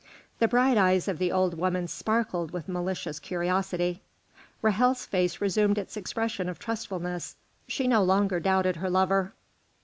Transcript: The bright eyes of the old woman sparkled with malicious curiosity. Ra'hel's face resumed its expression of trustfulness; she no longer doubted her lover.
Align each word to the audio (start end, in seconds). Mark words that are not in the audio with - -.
The 0.39 0.47
bright 0.47 0.79
eyes 0.79 1.07
of 1.07 1.19
the 1.19 1.31
old 1.31 1.53
woman 1.59 1.87
sparkled 1.87 2.49
with 2.49 2.67
malicious 2.67 3.19
curiosity. 3.19 4.01
Ra'hel's 4.63 5.05
face 5.05 5.39
resumed 5.39 5.77
its 5.77 5.95
expression 5.95 6.49
of 6.49 6.57
trustfulness; 6.57 7.35
she 7.67 7.87
no 7.87 8.01
longer 8.01 8.39
doubted 8.39 8.77
her 8.77 8.89
lover. 8.89 9.33